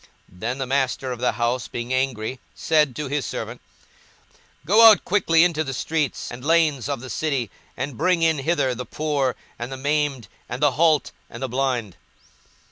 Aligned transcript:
Then 0.31 0.57
the 0.57 0.65
master 0.65 1.11
of 1.11 1.19
the 1.19 1.33
house 1.33 1.67
being 1.67 1.93
angry 1.93 2.39
said 2.55 2.95
to 2.95 3.07
his 3.07 3.23
servant, 3.23 3.61
Go 4.65 4.89
out 4.89 5.05
quickly 5.05 5.43
into 5.43 5.63
the 5.63 5.75
streets 5.75 6.31
and 6.31 6.43
lanes 6.43 6.89
of 6.89 7.01
the 7.01 7.07
city, 7.11 7.51
and 7.77 7.99
bring 7.99 8.23
in 8.23 8.39
hither 8.39 8.73
the 8.73 8.83
poor, 8.83 9.35
and 9.59 9.71
the 9.71 9.77
maimed, 9.77 10.27
and 10.49 10.59
the 10.59 10.71
halt, 10.71 11.11
and 11.29 11.43
the 11.43 11.47
blind. 11.49 11.97